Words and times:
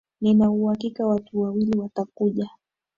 Nina 0.21 0.51
uhakika 0.51 1.07
watu 1.07 1.39
wawili 1.41 1.77
watakuja 1.79 2.49